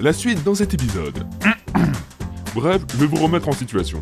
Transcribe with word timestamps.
La 0.00 0.14
suite 0.14 0.42
dans 0.44 0.54
cet 0.54 0.72
épisode. 0.72 1.26
Bref, 2.54 2.80
je 2.90 2.96
vais 2.96 3.06
vous 3.06 3.22
remettre 3.22 3.50
en 3.50 3.52
situation. 3.52 4.00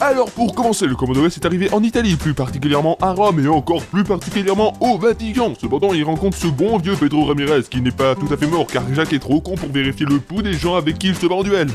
Alors 0.00 0.28
pour 0.32 0.56
commencer, 0.56 0.86
le 0.88 0.96
Commodore 0.96 1.26
est 1.26 1.46
arrivé 1.46 1.72
en 1.72 1.84
Italie, 1.84 2.16
plus 2.16 2.34
particulièrement 2.34 2.98
à 3.00 3.12
Rome 3.12 3.38
et 3.38 3.46
encore 3.46 3.84
plus 3.84 4.02
particulièrement 4.02 4.74
au 4.80 4.98
Vatican. 4.98 5.52
Cependant, 5.60 5.92
il 5.92 6.02
rencontre 6.02 6.36
ce 6.36 6.48
bon 6.48 6.78
vieux 6.78 6.96
Pedro 6.96 7.26
Ramirez 7.26 7.62
qui 7.70 7.80
n'est 7.80 7.92
pas 7.92 8.16
tout 8.16 8.26
à 8.32 8.36
fait 8.36 8.48
mort 8.48 8.66
car 8.66 8.82
Jacques 8.92 9.12
est 9.12 9.20
trop 9.20 9.40
con 9.40 9.54
pour 9.54 9.70
vérifier 9.70 10.06
le 10.06 10.18
pouls 10.18 10.42
des 10.42 10.54
gens 10.54 10.74
avec 10.74 10.98
qui 10.98 11.10
il 11.10 11.14
se 11.14 11.26
bat 11.26 11.36
en 11.36 11.44
duel. 11.44 11.68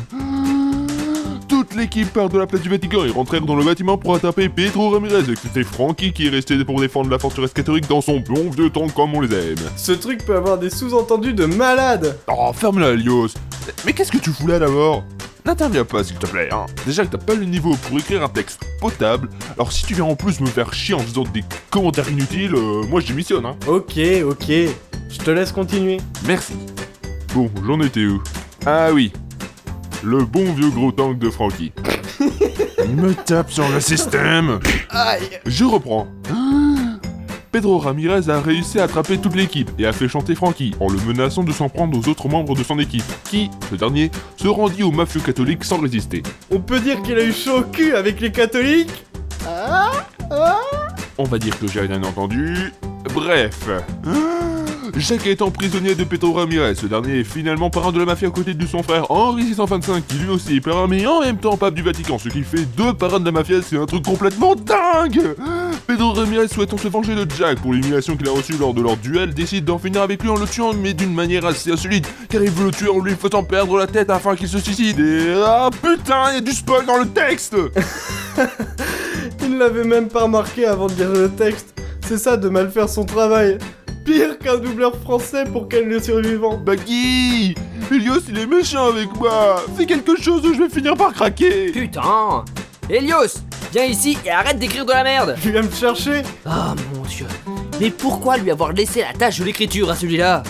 L'équipe 1.76 2.12
part 2.14 2.30
de 2.30 2.38
la 2.38 2.48
place 2.48 2.62
du 2.62 2.70
Vatican 2.70 3.04
et 3.04 3.10
rentrèrent 3.10 3.46
dans 3.46 3.56
le 3.56 3.64
bâtiment 3.64 3.98
pour 3.98 4.16
attraper 4.16 4.48
Pedro 4.48 4.92
Ramirez 4.92 5.24
c'était 5.42 5.64
Frankie 5.64 6.14
qui 6.14 6.28
est 6.28 6.30
resté 6.30 6.64
pour 6.64 6.80
défendre 6.80 7.10
la 7.10 7.20
forteresse 7.20 7.52
catholique 7.52 7.88
dans 7.90 8.00
son 8.00 8.22
bon 8.22 8.50
vieux 8.50 8.70
temps 8.70 8.88
comme 8.88 9.14
on 9.14 9.20
les 9.20 9.34
aime. 9.34 9.58
Ce 9.76 9.92
truc 9.92 10.24
peut 10.24 10.38
avoir 10.38 10.58
des 10.58 10.70
sous-entendus 10.70 11.34
de 11.34 11.46
malade 11.46 12.18
Oh, 12.28 12.52
ferme-la, 12.54 12.92
Elios 12.92 13.34
Mais 13.86 13.92
qu'est-ce 13.92 14.12
que 14.12 14.20
tu 14.20 14.30
fous 14.32 14.48
là 14.48 14.58
d'abord? 14.60 15.04
N'interviens 15.46 15.84
pas, 15.84 16.04
s'il 16.04 16.18
te 16.18 16.28
plaît, 16.28 16.48
hein. 16.52 16.66
Déjà 16.86 17.06
que 17.06 17.12
t'as 17.12 17.24
pas 17.24 17.36
le 17.36 17.46
niveau 17.46 17.76
pour 17.76 18.00
écrire 18.00 18.24
un 18.24 18.30
texte 18.30 18.62
potable, 18.80 19.30
alors 19.56 19.72
si 19.74 19.86
tu 19.86 19.94
viens 19.96 20.06
en 20.06 20.16
plus 20.16 20.40
me 20.40 20.48
faire 20.48 20.74
chier 20.74 20.96
en 20.96 21.00
faisant 21.00 21.24
des 21.24 21.44
commentaires 21.70 22.10
inutiles, 22.10 22.56
euh, 22.56 22.84
moi 22.88 23.02
je 23.02 23.08
démissionne, 23.08 23.46
hein. 23.46 23.58
Ok, 23.68 24.00
ok. 24.26 24.48
Je 24.48 25.18
te 25.18 25.30
laisse 25.32 25.52
continuer. 25.52 25.98
Merci. 26.26 26.54
Bon, 27.34 27.50
j'en 27.66 27.82
étais 27.82 28.06
où? 28.06 28.24
Ah 28.66 28.90
oui. 28.94 29.12
Le 30.04 30.24
bon 30.26 30.54
vieux 30.54 30.70
gros 30.70 30.92
tank 30.92 31.18
de 31.20 31.30
Frankie. 31.30 31.72
Il 32.88 32.96
me 32.96 33.14
tape 33.14 33.52
sur 33.52 33.68
le 33.70 33.80
système 33.80 34.60
Aïe 34.90 35.40
Je 35.46 35.64
reprends. 35.66 36.08
Pedro 37.52 37.78
Ramirez 37.80 38.30
a 38.30 38.42
réussi 38.42 38.80
à 38.80 38.84
attraper 38.84 39.18
toute 39.18 39.36
l'équipe 39.36 39.72
et 39.80 39.86
a 39.86 39.94
fait 39.94 40.10
chanter 40.10 40.36
Frankie 40.36 40.76
en 40.82 40.90
le 40.90 41.00
menaçant 41.08 41.44
de 41.44 41.54
s'en 41.54 41.70
prendre 41.70 41.98
aux 41.98 42.10
autres 42.10 42.28
membres 42.28 42.54
de 42.54 42.64
son 42.64 42.78
équipe, 42.80 43.06
qui, 43.30 43.50
ce 43.70 43.76
dernier, 43.76 44.12
se 44.36 44.50
rendit 44.50 44.84
aux 44.84 44.92
mafieux 44.92 45.22
catholiques 45.22 45.64
sans 45.64 45.80
résister. 45.80 46.22
On 46.52 46.60
peut 46.60 46.82
dire 46.82 47.02
qu'il 47.02 47.18
a 47.18 47.24
eu 47.24 47.32
chaud 47.32 47.60
au 47.60 47.64
cul 47.64 47.96
avec 47.96 48.20
les 48.20 48.32
catholiques? 48.32 49.06
Ah 49.48 49.90
Ah 50.30 50.60
On 51.18 51.24
va 51.24 51.40
dire 51.40 51.58
que 51.58 51.68
j'ai 51.68 51.80
rien 51.80 52.04
entendu. 52.04 52.74
Bref. 53.14 53.70
Jacques 54.98 55.28
est 55.28 55.50
prisonnier 55.52 55.94
de 55.94 56.06
Pedro 56.06 56.34
Ramirez. 56.34 56.76
Ce 56.76 56.86
dernier 56.86 57.20
est 57.20 57.24
finalement 57.26 57.70
parrain 57.70 57.92
de 57.92 58.00
la 58.00 58.06
mafia 58.06 58.30
à 58.30 58.32
côté 58.32 58.54
de 58.54 58.66
son 58.66 58.82
frère 58.82 59.12
Henri 59.12 59.44
625, 59.44 60.08
qui 60.08 60.16
lui 60.16 60.30
aussi 60.30 60.56
est 60.56 60.62
parrain, 60.62 60.88
mais 60.88 61.06
en 61.06 61.20
même 61.20 61.38
temps 61.38 61.58
pape 61.58 61.74
du 61.74 61.82
Vatican, 61.82 62.18
ce 62.18 62.30
qui 62.30 62.44
fait 62.44 62.66
deux 62.78 62.94
parrains 62.94 63.20
de 63.20 63.26
la 63.26 63.34
mafia, 63.34 63.62
c'est 63.62 63.78
un 63.78 63.86
truc 63.86 64.06
complètement 64.06 64.56
dingue 64.56 65.36
Pedro 65.86 66.14
Ramirez 66.14 66.48
souhaitant 66.48 66.78
se 66.78 66.88
venger 66.88 67.14
de 67.14 67.30
Jack 67.38 67.60
pour 67.60 67.74
l'humiliation 67.74 68.16
qu'il 68.16 68.28
a 68.30 68.32
reçue 68.32 68.58
lors 68.58 68.74
de 68.74 68.82
leur 68.82 68.96
duel, 68.96 69.34
décide 69.34 69.66
d'en 69.66 69.78
finir 69.78 70.02
avec 70.02 70.24
lui 70.24 70.30
en 70.30 70.38
le 70.38 70.48
tuant, 70.48 70.74
mais 70.74 70.94
d'une 70.94 71.14
manière 71.14 71.46
assez 71.46 71.72
insolite, 71.72 72.08
car 72.30 72.42
il 72.42 72.50
veut 72.50 72.66
le 72.66 72.72
tuer 72.72 72.90
en 72.90 73.00
lui 73.00 73.16
faisant 73.16 73.44
perdre 73.44 73.78
la 73.78 73.88
tête 73.88 74.10
afin 74.10 74.36
qu'il 74.36 74.48
se 74.48 74.60
suicide. 74.60 75.00
Et 75.00 75.36
ah 75.46 75.70
putain, 75.72 76.32
il 76.32 76.36
y 76.36 76.38
a 76.38 76.42
du 76.42 76.52
spoil 76.52 76.86
dans 76.86 76.98
le 76.98 77.08
texte 77.08 77.56
Il 79.44 79.58
l'avait 79.58 79.84
même 79.84 80.08
pas 80.08 80.24
remarqué 80.24 80.66
avant 80.66 80.88
de 80.88 80.94
lire 80.94 81.12
le 81.12 81.30
texte. 81.30 81.76
C'est 82.08 82.18
ça 82.18 82.38
de 82.38 82.50
mal 82.50 82.72
faire 82.72 82.90
son 82.90 83.04
travail. 83.04 83.58
Pire 84.06 84.38
qu'un 84.38 84.58
doubleur 84.58 84.96
français 85.02 85.46
pour 85.46 85.68
qu'elle 85.68 85.88
le 85.88 86.00
survivant. 86.00 86.58
Baggy 86.58 87.56
Elios, 87.92 88.20
il 88.30 88.38
est 88.38 88.46
méchant 88.46 88.88
avec 88.88 89.14
moi 89.16 89.64
Fais 89.76 89.86
quelque 89.86 90.16
chose 90.20 90.46
ou 90.46 90.54
je 90.54 90.60
vais 90.64 90.70
finir 90.70 90.96
par 90.96 91.12
craquer 91.14 91.72
Putain 91.72 92.46
Helios 92.90 93.40
Viens 93.74 93.86
ici 93.86 94.18
et 94.26 94.30
arrête 94.32 94.58
d'écrire 94.60 94.86
de 94.86 94.92
la 94.92 95.04
merde 95.04 95.36
Tu 95.42 95.52
viens 95.52 95.62
me 95.64 95.72
chercher 95.72 96.22
Ah 96.46 96.74
mon 96.94 97.02
dieu 97.04 97.26
Mais 97.80 97.90
pourquoi 97.90 98.38
lui 98.38 98.52
avoir 98.52 98.74
laissé 98.74 99.02
la 99.02 99.14
tâche 99.14 99.40
de 99.40 99.44
l'écriture 99.46 99.90
à 99.92 99.96
celui-là? 99.96 100.44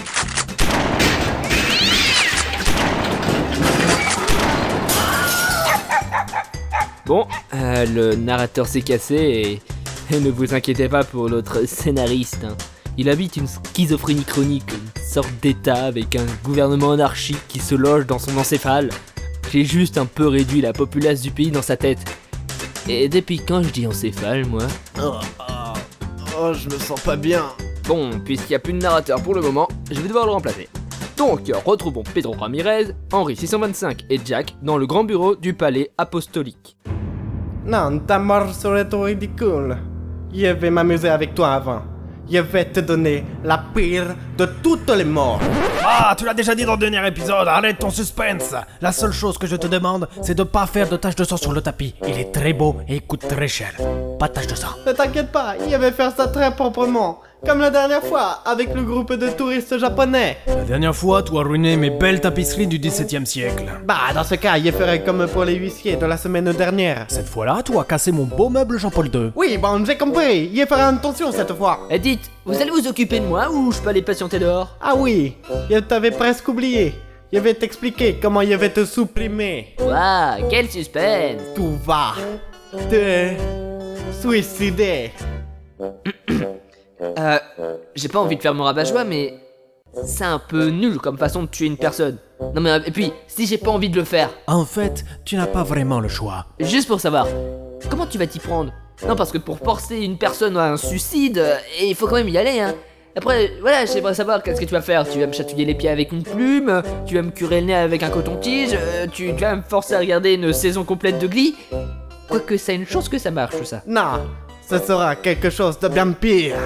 Bon, 7.05 7.27
euh, 7.53 7.85
le 7.85 8.15
narrateur 8.15 8.65
s'est 8.67 8.81
cassé 8.81 9.15
et... 9.15 10.15
et 10.15 10.19
ne 10.19 10.31
vous 10.31 10.53
inquiétez 10.55 10.89
pas 10.89 11.03
pour 11.03 11.29
notre 11.29 11.65
scénariste. 11.67 12.43
hein. 12.43 12.55
Il 12.97 13.09
habite 13.09 13.35
une 13.35 13.47
schizophrénie 13.47 14.23
chronique, 14.23 14.71
une 14.71 15.03
sorte 15.03 15.29
d'état 15.41 15.83
avec 15.83 16.15
un 16.15 16.25
gouvernement 16.45 16.93
anarchique 16.93 17.45
qui 17.49 17.59
se 17.59 17.75
loge 17.75 18.05
dans 18.05 18.19
son 18.19 18.37
encéphale. 18.37 18.89
J'ai 19.51 19.65
juste 19.65 19.97
un 19.97 20.05
peu 20.05 20.27
réduit 20.27 20.61
la 20.61 20.71
populace 20.71 21.21
du 21.21 21.29
pays 21.29 21.51
dans 21.51 21.61
sa 21.61 21.75
tête. 21.75 21.99
Et 22.87 23.09
depuis 23.09 23.39
quand 23.39 23.63
je 23.63 23.69
dis 23.69 23.85
encéphale, 23.85 24.45
moi? 24.45 24.63
Oh, 25.01 25.15
oh, 25.39 25.73
oh, 26.39 26.53
je 26.53 26.69
me 26.69 26.79
sens 26.79 27.01
pas 27.01 27.17
bien. 27.17 27.43
Bon, 27.85 28.11
puisqu'il 28.23 28.51
n'y 28.51 28.55
a 28.55 28.59
plus 28.59 28.73
de 28.73 28.79
narrateur 28.79 29.21
pour 29.21 29.35
le 29.35 29.41
moment, 29.41 29.67
je 29.91 29.99
vais 29.99 30.07
devoir 30.07 30.25
le 30.25 30.31
remplacer. 30.31 30.69
Donc, 31.17 31.51
retrouvons 31.65 32.03
Pedro 32.13 32.33
Ramirez, 32.33 32.87
Henri 33.11 33.35
625 33.35 34.05
et 34.09 34.19
Jack 34.23 34.55
dans 34.61 34.77
le 34.77 34.87
grand 34.87 35.03
bureau 35.03 35.35
du 35.35 35.53
palais 35.53 35.91
apostolique. 35.97 36.77
Non, 37.65 37.99
ta 37.99 38.19
mort 38.19 38.53
serait 38.53 38.87
trop 38.87 39.03
ridicule. 39.03 39.77
Je 40.33 40.47
vais 40.47 40.69
m'amuser 40.69 41.09
avec 41.09 41.33
toi 41.33 41.53
avant. 41.53 41.81
Je 42.29 42.39
vais 42.39 42.65
te 42.65 42.79
donner 42.79 43.23
la 43.43 43.63
pire 43.73 44.15
de 44.37 44.45
toutes 44.63 44.89
les 44.89 45.03
morts. 45.03 45.39
Ah, 45.83 46.15
tu 46.17 46.25
l'as 46.25 46.33
déjà 46.33 46.55
dit 46.55 46.65
dans 46.65 46.73
le 46.73 46.79
dernier 46.79 47.07
épisode, 47.07 47.47
arrête 47.47 47.77
ton 47.77 47.91
suspense 47.91 48.55
La 48.81 48.91
seule 48.91 49.11
chose 49.11 49.37
que 49.37 49.45
je 49.45 49.55
te 49.55 49.67
demande, 49.67 50.07
c'est 50.21 50.33
de 50.33 50.43
pas 50.43 50.65
faire 50.65 50.89
de 50.89 50.97
taches 50.97 51.15
de 51.15 51.23
sang 51.23 51.37
sur 51.37 51.53
le 51.53 51.61
tapis. 51.61 51.93
Il 52.07 52.17
est 52.19 52.31
très 52.31 52.53
beau 52.53 52.77
et 52.87 52.95
il 52.95 53.01
coûte 53.01 53.27
très 53.27 53.47
cher. 53.47 53.73
Pas 54.19 54.27
de 54.27 54.33
taches 54.33 54.47
de 54.47 54.55
sang. 54.55 54.69
Ne 54.87 54.91
t'inquiète 54.93 55.31
pas, 55.31 55.55
je 55.69 55.75
vais 55.75 55.91
faire 55.91 56.11
ça 56.15 56.27
très 56.27 56.53
proprement. 56.55 57.19
Comme 57.43 57.59
la 57.59 57.69
dernière 57.69 58.03
fois, 58.03 58.39
avec 58.45 58.73
le 58.73 58.81
groupe 58.83 59.13
de 59.13 59.29
touristes 59.29 59.77
japonais. 59.77 60.37
La 60.47 60.63
dernière 60.63 60.95
fois, 60.95 61.21
tu 61.21 61.37
as 61.37 61.41
ruiné 61.41 61.75
mes 61.77 61.89
belles 61.91 62.19
tapisseries 62.21 62.65
du 62.65 62.79
17e 62.79 63.25
siècle. 63.25 63.65
Bah, 63.85 64.13
dans 64.15 64.23
ce 64.23 64.35
cas, 64.35 64.57
je 64.57 64.71
ferai 64.71 65.03
comme 65.03 65.27
pour 65.27 65.43
les 65.45 65.55
huissiers 65.55 65.95
de 65.95 66.05
la 66.05 66.17
semaine 66.17 66.51
dernière. 66.53 67.05
Cette 67.07 67.27
fois-là, 67.27 67.61
tu 67.63 67.77
as 67.77 67.83
cassé 67.83 68.11
mon 68.11 68.23
beau 68.23 68.49
meuble 68.49 68.79
Jean-Paul 68.79 69.07
II. 69.13 69.31
Oui, 69.35 69.57
bon, 69.57 69.83
j'ai 69.85 69.97
compris. 69.97 70.55
Je 70.55 70.65
ferai 70.65 70.81
attention 70.81 71.31
cette 71.31 71.53
fois. 71.53 71.81
Eh 71.91 71.99
dites, 71.99 72.31
vous 72.45 72.59
allez 72.59 72.71
vous 72.71 72.87
occuper 72.87 73.19
de 73.19 73.25
moi 73.25 73.49
ou 73.51 73.71
je 73.71 73.79
peux 73.79 73.89
aller 73.89 74.01
patienter 74.01 74.39
dehors? 74.39 74.75
Ah 74.81 74.95
oui, 74.95 75.35
je 75.69 75.77
t'avais 75.79 76.11
presque 76.11 76.47
oublié. 76.47 76.95
Je 77.31 77.39
vais 77.39 77.53
t'expliquer 77.53 78.17
comment 78.19 78.41
je 78.41 78.53
vais 78.55 78.69
te 78.69 78.85
supprimer. 78.85 79.75
Waouh, 79.79 80.47
quel 80.49 80.69
suspense 80.69 81.41
Tu 81.53 81.61
vas 81.85 82.13
te 82.89 83.33
suicider. 84.21 85.11
Euh, 87.01 87.37
j'ai 87.95 88.07
pas 88.07 88.19
envie 88.19 88.37
de 88.37 88.41
faire 88.41 88.53
mon 88.53 88.63
rabat-joie, 88.63 89.03
mais 89.03 89.33
c'est 90.05 90.23
un 90.25 90.39
peu 90.39 90.67
nul 90.67 90.97
comme 90.97 91.17
façon 91.17 91.43
de 91.43 91.47
tuer 91.47 91.67
une 91.67 91.77
personne. 91.77 92.17
Non 92.53 92.61
mais, 92.61 92.69
euh, 92.71 92.79
et 92.85 92.91
puis, 92.91 93.11
si 93.27 93.45
j'ai 93.45 93.57
pas 93.57 93.71
envie 93.71 93.89
de 93.89 93.95
le 93.95 94.03
faire, 94.03 94.29
En 94.47 94.65
fait, 94.65 95.05
tu 95.23 95.35
n'as 95.35 95.47
pas 95.47 95.63
vraiment 95.63 95.99
le 95.99 96.09
choix. 96.09 96.45
juste 96.59 96.87
pour 96.87 96.99
savoir, 96.99 97.27
comment 97.89 98.05
tu 98.05 98.17
vas 98.17 98.27
t'y 98.27 98.39
prendre? 98.39 98.71
Non, 99.07 99.15
parce 99.15 99.31
que 99.31 99.37
pour 99.37 99.59
forcer 99.59 99.97
une 99.99 100.17
personne 100.17 100.55
à 100.57 100.71
un 100.71 100.77
suicide, 100.77 101.37
euh, 101.37 101.55
il 101.81 101.95
faut 101.95 102.07
quand 102.07 102.15
même 102.15 102.29
y 102.29 102.37
aller, 102.37 102.59
hein. 102.59 102.73
Après, 103.17 103.51
voilà, 103.61 103.85
j'aimerais 103.85 104.13
savoir 104.13 104.43
qu'est-ce 104.43 104.59
que 104.59 104.65
tu 104.65 104.73
vas 104.73 104.81
faire. 104.81 105.07
Tu 105.07 105.21
vas 105.21 105.27
me 105.27 105.31
chatouiller 105.31 105.63
les 105.63 105.73
pieds 105.75 105.89
avec 105.89 106.11
une 106.11 106.23
plume, 106.23 106.81
tu 107.05 107.15
vas 107.15 107.21
me 107.21 107.31
curer 107.31 107.61
le 107.61 107.67
nez 107.67 107.75
avec 107.75 108.03
un 108.03 108.09
coton-tige, 108.09 108.71
euh, 108.73 109.07
tu, 109.09 109.33
tu 109.33 109.41
vas 109.41 109.55
me 109.55 109.61
forcer 109.61 109.93
à 109.95 109.99
regarder 109.99 110.33
une 110.33 110.51
saison 110.51 110.83
complète 110.83 111.19
de 111.19 111.27
Glee. 111.27 111.55
Quoique, 112.27 112.57
c'est 112.57 112.75
une 112.75 112.85
chance 112.85 113.07
que 113.07 113.17
ça 113.17 113.31
marche, 113.31 113.57
tout 113.57 113.63
ça. 113.63 113.83
Non, 113.87 114.19
ce 114.67 114.79
sera 114.79 115.15
quelque 115.15 115.49
chose 115.49 115.79
de 115.79 115.87
bien 115.87 116.11
pire. 116.11 116.57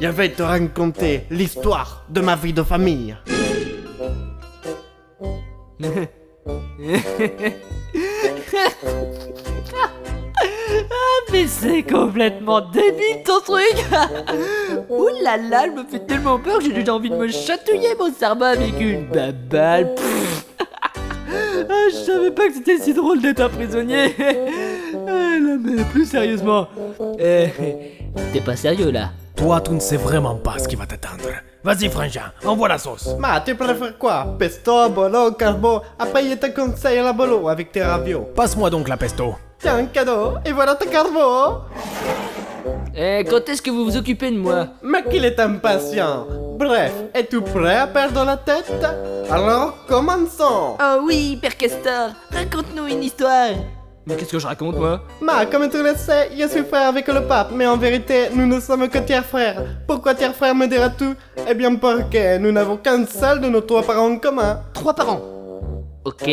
Je 0.00 0.08
vais 0.08 0.30
te 0.30 0.42
raconter 0.42 1.24
l'histoire 1.30 2.04
de 2.08 2.20
ma 2.20 2.36
vie 2.36 2.52
de 2.52 2.62
famille. 2.62 3.16
Mais 11.32 11.46
c'est 11.46 11.82
complètement 11.82 12.60
débile 12.60 13.22
ton 13.24 13.40
truc 13.40 13.84
Ouh 14.90 15.08
là 15.22 15.36
là, 15.36 15.62
elle 15.64 15.72
me 15.72 15.84
fait 15.84 16.06
tellement 16.06 16.38
peur 16.38 16.58
que 16.58 16.64
j'ai 16.64 16.72
déjà 16.72 16.94
envie 16.94 17.10
de 17.10 17.16
me 17.16 17.28
chatouiller 17.28 17.94
mon 17.98 18.12
cerveau 18.12 18.44
avec 18.44 18.78
une 18.80 19.06
babale. 19.06 19.94
Pfff. 19.94 20.46
Ah, 21.70 21.88
je 21.90 21.96
savais 21.96 22.30
pas 22.30 22.48
que 22.48 22.54
c'était 22.54 22.78
si 22.78 22.92
drôle 22.92 23.20
d'être 23.22 23.40
un 23.40 23.48
prisonnier. 23.48 24.14
Mais 25.62 25.84
plus 25.84 26.06
sérieusement. 26.06 26.66
Eh, 27.18 27.48
T'es 28.32 28.40
pas 28.40 28.56
sérieux 28.56 28.90
là 28.90 29.10
Toi, 29.36 29.60
tu 29.60 29.70
ne 29.72 29.80
sais 29.80 29.96
vraiment 29.96 30.34
pas 30.36 30.58
ce 30.58 30.68
qui 30.68 30.76
va 30.76 30.86
t'attendre. 30.86 31.28
Vas-y, 31.64 31.88
frangin, 31.88 32.32
envoie 32.44 32.68
la 32.68 32.78
sauce. 32.78 33.08
Ma, 33.18 33.40
tu 33.40 33.54
préfères 33.54 33.96
quoi? 33.96 34.34
Pesto, 34.38 34.88
bolo, 34.90 35.32
carbo? 35.32 35.80
Après, 35.98 36.24
je 36.28 36.34
te 36.34 36.46
conseille 36.46 36.98
la 37.00 37.12
bolo 37.12 37.48
avec 37.48 37.70
tes 37.72 37.82
raviots. 37.82 38.28
Passe-moi 38.34 38.68
donc 38.70 38.88
la 38.88 38.96
pesto. 38.96 39.34
Tiens, 39.60 39.76
un 39.76 39.84
cadeau, 39.86 40.34
et 40.44 40.50
voilà 40.52 40.74
ton 40.74 40.90
carbo 40.90 41.60
Eh, 42.96 43.24
quand 43.30 43.48
est-ce 43.48 43.62
que 43.62 43.70
vous 43.70 43.84
vous 43.84 43.96
occupez 43.96 44.30
de 44.32 44.38
moi? 44.38 44.66
Mais 44.82 45.04
qu'il 45.04 45.24
est 45.24 45.38
impatient 45.38 46.26
Bref, 46.58 46.92
es-tu 47.14 47.40
prêt 47.40 47.76
à 47.76 47.86
perdre 47.86 48.24
la 48.24 48.36
tête? 48.36 48.72
Alors, 49.30 49.74
commençons 49.88 50.76
Oh 50.80 51.00
oui, 51.04 51.38
Père 51.40 51.56
Castor, 51.56 52.10
raconte-nous 52.32 52.86
une 52.88 53.04
histoire 53.04 53.50
Mais 54.06 54.16
qu'est-ce 54.16 54.32
que 54.32 54.38
je 54.38 54.46
raconte, 54.46 54.76
moi 54.78 55.02
Ma, 55.20 55.46
comme 55.46 55.68
tu 55.70 55.80
le 55.82 55.94
sais, 55.94 56.30
je 56.36 56.48
suis 56.48 56.64
frère 56.64 56.88
avec 56.88 57.06
le 57.06 57.22
pape, 57.22 57.52
mais 57.54 57.66
en 57.66 57.76
vérité, 57.76 58.30
nous 58.34 58.46
ne 58.46 58.58
sommes 58.58 58.88
que 58.88 58.98
tiers 58.98 59.24
frères. 59.24 59.62
Pourquoi 59.86 60.14
tiers 60.14 60.34
frère 60.34 60.54
me 60.54 60.66
dira-tu 60.66 61.10
Eh 61.48 61.54
bien 61.54 61.76
parce 61.76 62.02
que 62.10 62.38
nous 62.38 62.50
n'avons 62.50 62.76
qu'un 62.78 63.06
seul 63.06 63.40
de 63.40 63.48
nos 63.48 63.60
trois 63.60 63.82
parents 63.82 64.10
en 64.10 64.18
commun. 64.18 64.60
Trois 64.74 64.94
par 64.94 65.08
an. 65.10 65.20
Ok. 66.04 66.28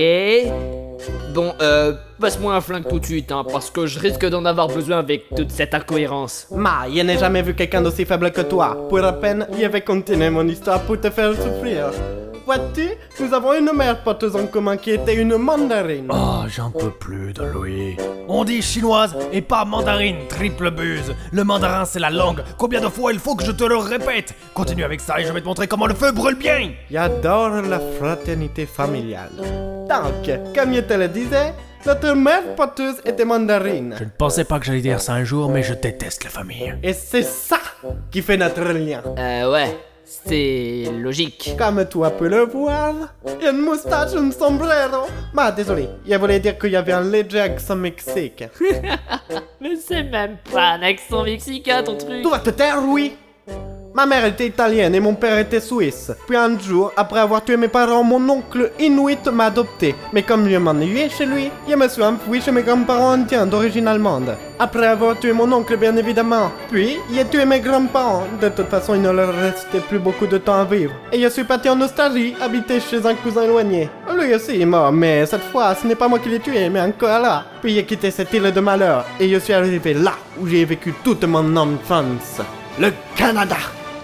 Bon, 1.34 1.54
euh, 1.62 1.94
passe-moi 2.20 2.56
un 2.56 2.62
flingue 2.62 2.88
tout 2.88 3.00
de 3.00 3.06
suite, 3.06 3.32
hein, 3.32 3.46
parce 3.50 3.70
que 3.70 3.86
je 3.86 4.00
risque 4.00 4.26
d'en 4.26 4.44
avoir 4.46 4.68
besoin 4.68 4.98
avec 4.98 5.30
toute 5.36 5.52
cette 5.52 5.74
incohérence. 5.76 6.48
Ma, 6.52 6.88
je 6.92 7.02
n'ai 7.02 7.20
jamais 7.20 7.44
vu 7.44 7.54
quelqu'un 7.54 7.82
d'aussi 7.82 8.04
faible 8.04 8.32
que 8.32 8.42
toi. 8.42 8.88
Pour 8.90 9.04
à 9.04 9.14
peine, 9.14 9.48
je 9.58 9.68
vais 9.68 9.82
continuer 9.82 10.32
mon 10.32 10.48
histoire 10.48 10.82
pour 10.82 11.00
te 11.00 11.10
faire 11.12 11.34
souffrir. 11.36 11.92
Vois-tu, 12.50 12.90
nous 13.20 13.32
avons 13.32 13.54
une 13.54 13.72
mère 13.76 14.02
poteuse 14.02 14.36
en 14.36 14.48
commun 14.48 14.76
qui 14.76 14.90
était 14.90 15.14
une 15.14 15.38
mandarine. 15.38 16.08
Oh, 16.10 16.46
j'en 16.48 16.72
peux 16.72 16.90
plus 16.90 17.32
de 17.32 17.44
Louis. 17.44 17.96
On 18.28 18.44
dit 18.44 18.64
chinoise 18.64 19.16
et 19.32 19.44
pas 19.44 19.66
mandarine, 19.66 20.16
triple 20.28 20.72
buse. 20.72 21.14
Le 21.32 21.44
mandarin, 21.44 21.86
c'est 21.86 22.00
la 22.00 22.10
langue. 22.10 22.42
Combien 22.58 22.82
de 22.82 22.88
fois 22.88 23.14
il 23.14 23.20
faut 23.20 23.36
que 23.36 23.46
je 23.46 23.52
te 23.52 23.64
le 23.64 23.78
répète? 23.78 24.34
Continue 24.56 24.84
avec 24.84 25.00
ça 25.00 25.20
et 25.20 25.26
je 25.26 25.32
vais 25.32 25.42
te 25.42 25.46
montrer 25.46 25.68
comment 25.68 25.86
le 25.86 25.94
feu 25.94 26.12
brûle 26.12 26.38
bien. 26.40 26.72
J'adore 26.90 27.62
la 27.62 27.80
fraternité 28.00 28.66
familiale. 28.66 29.30
Donc, 29.88 30.56
comme 30.56 30.74
je 30.74 30.80
te 30.80 30.94
le 30.96 31.08
disais, 31.08 31.54
notre 31.86 32.16
mère 32.16 32.56
poteuse 32.56 32.96
était 33.06 33.26
mandarine. 33.26 33.94
Je 34.00 34.06
ne 34.06 34.10
pensais 34.10 34.44
pas 34.44 34.58
que 34.58 34.66
j'allais 34.66 34.82
dire 34.82 35.02
ça 35.02 35.14
un 35.14 35.24
jour, 35.24 35.52
mais 35.52 35.62
je 35.62 35.76
déteste 35.76 36.24
la 36.24 36.32
famille. 36.32 36.74
Et 36.82 36.94
c'est 36.94 37.22
ça 37.22 37.60
qui 38.10 38.24
fait 38.24 38.38
notre 38.38 38.64
lien. 38.64 39.04
Euh, 39.20 39.52
ouais. 39.52 39.78
C'est 40.12 40.86
logique. 40.98 41.54
Comme 41.56 41.88
tu 41.88 42.00
peux 42.18 42.28
le 42.28 42.46
voir, 42.46 42.96
une 43.48 43.62
moustache, 43.62 44.16
un 44.16 44.32
sombrero. 44.32 45.06
Ma, 45.34 45.52
désolé, 45.52 45.88
je 46.04 46.16
voulais 46.16 46.40
dire 46.40 46.58
qu'il 46.58 46.72
y 46.72 46.76
avait 46.76 46.94
un 46.94 47.04
léger 47.04 47.42
accent 47.42 47.76
mexicain. 47.76 48.50
Mais 49.62 49.76
c'est 49.76 50.04
même 50.04 50.38
pas 50.52 50.72
un 50.72 50.82
accent 50.82 51.24
mexicain, 51.24 51.84
ton 51.84 51.96
truc. 51.96 52.26
Vas 52.26 52.40
te 52.40 52.50
taire, 52.50 52.82
oui 52.84 53.16
Ma 53.94 54.06
mère 54.06 54.26
était 54.26 54.46
italienne 54.46 54.94
et 54.94 55.00
mon 55.00 55.16
père 55.16 55.40
était 55.40 55.60
suisse. 55.60 56.12
Puis 56.28 56.38
un 56.38 56.58
jour, 56.60 56.92
après 56.96 57.20
avoir 57.20 57.44
tué 57.44 57.58
mes 57.58 57.68
parents, 57.68 58.04
mon 58.04 58.30
oncle 58.30 58.72
Inuit 58.80 59.26
m'a 59.34 59.46
adopté. 59.46 59.96
Mais 60.14 60.22
comme 60.22 60.48
je 60.48 60.58
m'ennuyais 60.58 61.10
chez 61.10 61.26
lui, 61.26 61.50
je 61.68 61.76
me 61.76 61.88
suis 61.88 62.04
enfui 62.04 62.40
chez 62.40 62.52
mes 62.52 62.62
grands-parents 62.62 63.12
indiens 63.12 63.48
d'origine 63.48 63.88
allemande. 63.88 64.38
Après 64.60 64.86
avoir 64.86 65.18
tué 65.20 65.34
mon 65.34 65.52
oncle, 65.52 65.76
bien 65.76 65.96
évidemment. 65.96 66.52
Puis, 66.70 66.98
j'ai 67.12 67.26
tué 67.26 67.46
mes 67.46 67.60
grands-parents. 67.60 68.26
De 68.40 68.50
toute 68.50 68.70
façon, 68.70 68.94
il 68.94 69.02
ne 69.02 69.10
leur 69.12 69.34
restait 69.34 69.80
plus 69.80 70.00
beaucoup 70.00 70.28
de 70.28 70.38
temps 70.38 70.62
à 70.62 70.66
vivre. 70.66 70.94
Et 71.12 71.20
je 71.20 71.28
suis 71.28 71.44
parti 71.44 71.68
en 71.68 71.82
Australie, 71.82 72.36
habiter 72.40 72.80
chez 72.80 73.04
un 73.06 73.16
cousin 73.16 73.44
éloigné. 73.44 73.90
Lui 74.14 74.36
aussi 74.36 74.62
est 74.62 74.66
mort, 74.66 74.92
mais 74.92 75.26
cette 75.26 75.44
fois, 75.46 75.74
ce 75.74 75.88
n'est 75.88 75.96
pas 75.96 76.08
moi 76.08 76.20
qui 76.20 76.30
l'ai 76.30 76.40
tué, 76.40 76.70
mais 76.70 76.80
un 76.80 76.92
koala. 76.92 77.46
Puis 77.62 77.74
j'ai 77.74 77.86
quitté 77.86 78.12
cette 78.12 78.34
île 78.34 78.52
de 78.52 78.60
malheur, 78.60 79.06
et 79.20 79.30
je 79.30 79.38
suis 79.40 79.54
arrivé 79.54 79.94
là 79.94 80.14
où 80.40 80.48
j'ai 80.48 80.64
vécu 80.66 80.94
toute 81.04 81.24
mon 81.24 81.56
enfance. 81.56 82.42
Le 82.80 82.94
Canada 83.16 83.58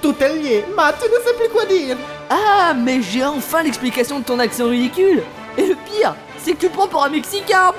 tout 0.05 0.23
est 0.23 0.35
lié. 0.35 0.65
Ma, 0.75 0.93
tu 0.93 1.05
ne 1.05 1.15
sais 1.25 1.33
plus 1.35 1.49
quoi 1.49 1.65
dire. 1.65 1.97
Ah, 2.29 2.75
mais 2.75 3.01
j'ai 3.01 3.25
enfin 3.25 3.63
l'explication 3.63 4.19
de 4.19 4.23
ton 4.23 4.37
accent 4.37 4.69
ridicule. 4.69 5.23
Et 5.57 5.65
le 5.65 5.75
pire, 5.75 6.15
c'est 6.37 6.53
que 6.53 6.59
tu 6.59 6.69
prends 6.69 6.87
pour 6.87 7.03
un 7.03 7.09
Mexicain. 7.09 7.71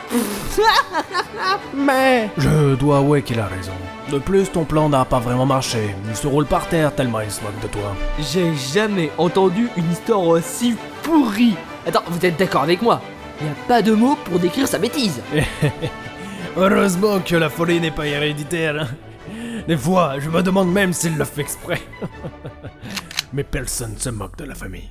Mais 1.75 2.31
Je 2.37 2.75
dois 2.75 2.99
avouer 2.99 3.23
qu'il 3.23 3.39
a 3.39 3.47
raison. 3.47 3.71
De 4.11 4.19
plus, 4.19 4.51
ton 4.51 4.65
plan 4.65 4.89
n'a 4.89 5.05
pas 5.05 5.21
vraiment 5.21 5.47
marché. 5.47 5.95
Il 6.09 6.17
se 6.17 6.27
roule 6.27 6.47
par 6.47 6.67
terre 6.69 6.93
tellement 6.93 7.21
il 7.21 7.31
se 7.31 7.43
moque 7.43 7.61
de 7.61 7.69
toi. 7.69 7.95
J'ai 8.19 8.53
jamais 8.73 9.13
entendu 9.19 9.69
une 9.77 9.93
histoire 9.93 10.27
aussi 10.27 10.75
pourrie. 11.05 11.55
Attends, 11.87 12.03
vous 12.09 12.27
êtes 12.27 12.37
d'accord 12.37 12.63
avec 12.63 12.83
moi? 12.83 13.01
Il 13.41 13.47
a 13.47 13.69
pas 13.69 13.83
de 13.83 13.93
mots 13.93 14.19
pour 14.25 14.41
décrire 14.41 14.67
sa 14.67 14.79
bêtise. 14.79 15.21
Heureusement 16.57 17.21
que 17.21 17.37
la 17.37 17.51
folie 17.51 17.81
n'est 17.81 17.93
pas 17.93 18.07
héréditaire. 18.07 18.89
Des 19.67 19.77
fois, 19.77 20.19
je 20.21 20.29
me 20.31 20.43
demande 20.43 20.73
même 20.73 20.93
s'il 20.93 21.17
le 21.17 21.25
fait 21.25 21.41
exprès. 21.43 21.81
Mais 23.33 23.43
personne 23.45 23.97
se 23.99 24.09
moque 24.11 24.37
de 24.39 24.45
la 24.45 24.55
famille. 24.55 24.89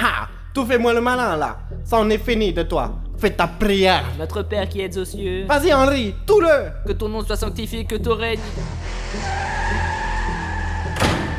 ha, 0.00 0.28
tu 0.54 0.64
fais-moi 0.66 0.92
le 0.92 1.00
malin 1.00 1.36
là. 1.36 1.58
Ça 1.84 1.98
en 1.98 2.10
est 2.10 2.18
fini 2.18 2.52
de 2.52 2.62
toi. 2.64 2.96
Fais 3.16 3.30
ta 3.30 3.46
prière. 3.46 4.04
Notre 4.18 4.42
Père 4.42 4.68
qui 4.68 4.80
êtes 4.80 4.96
aux 4.96 5.04
cieux, 5.04 5.44
Vas-y 5.46 5.72
Henri, 5.72 6.14
tout 6.26 6.40
le. 6.40 6.70
que 6.86 6.92
ton 6.92 7.08
nom 7.08 7.22
soit 7.24 7.36
sanctifié, 7.36 7.84
que 7.84 7.94
ton 7.96 8.16
règne. 8.16 8.40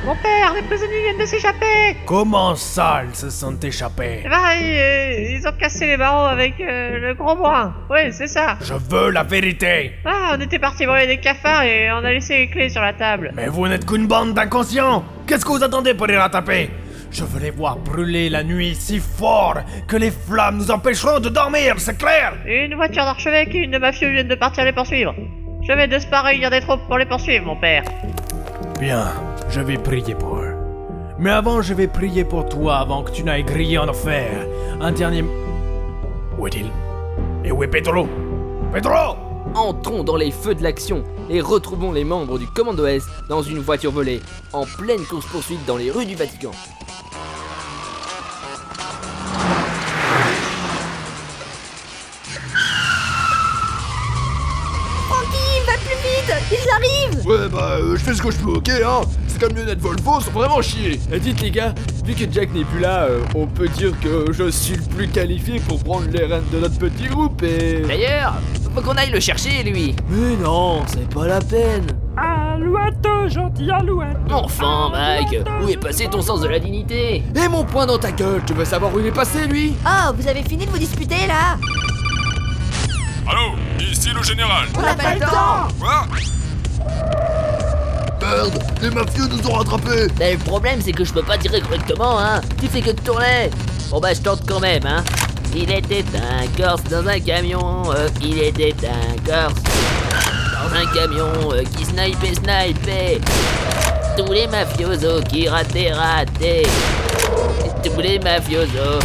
Mon 0.05 0.15
père, 0.15 0.53
les 0.53 0.61
prisonniers 0.63 1.01
viennent 1.03 1.17
de 1.17 1.25
s'échapper 1.25 1.95
Comment 2.05 2.55
ça, 2.55 3.03
ils 3.07 3.15
se 3.15 3.29
sont 3.29 3.57
échappés? 3.61 4.19
Eh 4.25 4.27
ben, 4.27 4.35
ils, 4.59 4.77
euh, 4.77 5.37
ils 5.37 5.47
ont 5.47 5.53
cassé 5.57 5.87
les 5.87 5.95
barreaux 5.95 6.25
avec 6.27 6.55
euh, 6.59 6.99
le 6.99 7.13
gros 7.13 7.37
bois. 7.37 7.73
Oui, 7.89 8.11
c'est 8.11 8.27
ça. 8.27 8.57
Je 8.61 8.73
veux 8.73 9.11
la 9.11 9.23
vérité 9.23 9.93
Ah, 10.03 10.35
on 10.37 10.41
était 10.41 10.59
parti 10.59 10.85
voler 10.85 11.07
des 11.07 11.19
cafards 11.21 11.63
et 11.63 11.89
on 11.89 12.03
a 12.03 12.11
laissé 12.11 12.37
les 12.39 12.49
clés 12.49 12.67
sur 12.69 12.81
la 12.81 12.91
table. 12.91 13.31
Mais 13.33 13.47
vous 13.47 13.65
n'êtes 13.65 13.85
qu'une 13.85 14.05
bande 14.07 14.33
d'inconscients 14.33 15.05
Qu'est-ce 15.25 15.45
que 15.45 15.51
vous 15.51 15.63
attendez 15.63 15.93
pour 15.93 16.07
les 16.07 16.17
rattraper? 16.17 16.69
Je 17.09 17.23
veux 17.23 17.39
les 17.39 17.51
voir 17.51 17.77
brûler 17.77 18.29
la 18.29 18.43
nuit 18.43 18.75
si 18.75 18.99
fort 18.99 19.59
que 19.87 19.95
les 19.95 20.11
flammes 20.11 20.57
nous 20.57 20.69
empêcheront 20.71 21.19
de 21.21 21.29
dormir, 21.29 21.75
c'est 21.77 21.97
clair? 21.97 22.33
Une 22.45 22.75
voiture 22.75 23.05
d'archevêque 23.05 23.55
et 23.55 23.59
une 23.59 23.71
de 23.71 23.77
mafieux 23.77 24.09
viennent 24.09 24.27
de 24.27 24.35
partir 24.35 24.65
les 24.65 24.73
poursuivre. 24.73 25.15
Je 25.65 25.71
vais 25.71 25.87
de 25.87 25.97
se 25.97 26.07
réunir 26.11 26.49
des 26.49 26.59
troupes 26.59 26.85
pour 26.87 26.97
les 26.97 27.05
poursuivre, 27.05 27.45
mon 27.45 27.55
père. 27.55 27.83
Bien, 28.79 29.13
je 29.53 29.61
vais 29.61 29.77
prier 29.77 30.15
pour 30.15 30.37
eux. 30.37 30.55
Mais 31.19 31.29
avant, 31.29 31.61
je 31.61 31.75
vais 31.75 31.87
prier 31.87 32.23
pour 32.23 32.49
toi 32.49 32.77
avant 32.77 33.03
que 33.03 33.11
tu 33.11 33.23
n'ailles 33.23 33.43
griller 33.43 33.77
en 33.77 33.87
enfer. 33.87 34.47
Un 34.81 34.91
dernier... 34.91 35.23
Où 36.39 36.47
est-il? 36.47 36.71
Et 37.45 37.51
où 37.51 37.61
est 37.61 37.67
Pedro? 37.67 38.07
Pedro 38.73 39.15
Entrons 39.53 40.03
dans 40.03 40.15
les 40.15 40.31
feux 40.31 40.55
de 40.55 40.63
l'action 40.63 41.03
et 41.29 41.39
retrouvons 41.39 41.91
les 41.91 42.03
membres 42.03 42.39
du 42.39 42.47
Commando 42.47 42.87
Est 42.87 43.03
dans 43.29 43.43
une 43.43 43.59
voiture 43.59 43.91
volée, 43.91 44.21
en 44.53 44.65
pleine 44.65 45.05
course-poursuite 45.05 45.63
dans 45.67 45.77
les 45.77 45.91
rues 45.91 46.07
du 46.07 46.15
Vatican. 46.15 46.51
Ouais, 57.25 57.47
bah, 57.49 57.77
euh, 57.79 57.95
je 57.95 58.03
fais 58.03 58.13
ce 58.13 58.21
que 58.21 58.31
je 58.31 58.37
peux, 58.37 58.51
ok, 58.51 58.69
hein? 58.69 59.01
Ces 59.33 59.39
camionnettes 59.39 59.79
Volvo 59.79 60.19
sont 60.21 60.29
vraiment 60.31 60.61
chiées 60.61 60.99
Eh, 61.11 61.19
dites 61.19 61.41
les 61.41 61.49
gars, 61.49 61.73
vu 62.05 62.13
que 62.13 62.31
Jack 62.31 62.53
n'est 62.53 62.63
plus 62.65 62.79
là, 62.81 63.05
euh, 63.05 63.19
on 63.33 63.47
peut 63.47 63.67
dire 63.67 63.91
que 63.99 64.31
je 64.31 64.49
suis 64.51 64.75
le 64.75 64.83
plus 64.83 65.07
qualifié 65.07 65.59
pour 65.59 65.83
prendre 65.83 66.07
les 66.11 66.25
rênes 66.25 66.43
de 66.51 66.59
notre 66.59 66.77
petit 66.77 67.07
groupe 67.07 67.41
et... 67.41 67.81
D'ailleurs, 67.87 68.35
faut 68.75 68.81
qu'on 68.81 68.95
aille 68.95 69.09
le 69.09 69.19
chercher, 69.19 69.63
lui. 69.63 69.95
Mais 70.09 70.35
non, 70.35 70.83
c'est 70.85 71.11
pas 71.11 71.27
la 71.27 71.39
peine. 71.39 71.87
Alouette, 72.15 73.07
gentil 73.33 73.71
alouette. 73.71 74.17
Enfin, 74.31 74.89
Mike, 74.91 75.39
où 75.63 75.67
est 75.67 75.77
passé 75.77 76.07
ton 76.11 76.21
sens 76.21 76.41
de 76.41 76.47
la 76.47 76.59
dignité? 76.59 77.23
Et 77.35 77.47
mon 77.49 77.63
poing 77.63 77.87
dans 77.87 77.97
ta 77.97 78.11
gueule, 78.11 78.43
tu 78.45 78.53
veux 78.53 78.65
savoir 78.65 78.93
où 78.93 78.99
il 78.99 79.07
est 79.07 79.11
passé, 79.11 79.47
lui? 79.47 79.73
Oh, 79.83 80.13
vous 80.15 80.27
avez 80.27 80.43
fini 80.43 80.67
de 80.67 80.69
vous 80.71 80.77
disputer 80.77 81.25
là. 81.27 81.57
Allô 83.27 83.55
Ici 83.79 84.09
le 84.15 84.21
général. 84.21 84.67
On 84.77 84.81
n'a 84.81 84.93
pas 84.93 85.15
le 85.15 85.19
temps. 85.21 85.67
Quoi? 85.79 86.05
Les 88.81 88.89
mafieux 88.89 89.27
nous 89.27 89.47
ont 89.49 89.53
rattrapés 89.53 90.07
Bah, 90.19 90.31
le 90.31 90.37
problème, 90.37 90.79
c'est 90.83 90.91
que 90.91 91.03
je 91.03 91.13
peux 91.13 91.23
pas 91.23 91.37
tirer 91.37 91.61
correctement, 91.61 92.19
hein. 92.19 92.41
Tu 92.59 92.67
fais 92.67 92.81
que 92.81 92.91
de 92.91 93.01
tourner. 93.01 93.49
Bon, 93.89 93.99
bah, 93.99 94.13
je 94.13 94.21
tente 94.21 94.41
quand 94.47 94.59
même, 94.59 94.85
hein. 94.85 95.03
Il 95.55 95.71
était 95.71 96.03
un 96.15 96.47
Corse 96.57 96.83
dans 96.85 97.07
un 97.07 97.19
camion, 97.19 97.83
euh, 97.93 98.09
il 98.21 98.41
était 98.41 98.73
un 98.87 99.15
Corse 99.25 99.61
dans 99.61 100.75
un 100.75 100.85
camion 100.93 101.51
euh, 101.53 101.63
qui 101.77 101.85
snipait, 101.85 102.33
snipait. 102.33 103.21
Tous 104.17 104.31
les 104.31 104.47
mafiosos 104.47 105.21
qui 105.29 105.47
rataient, 105.47 105.91
rataient. 105.93 106.63
Tous 107.83 107.99
les 108.01 108.19
mafiosos. 108.19 108.99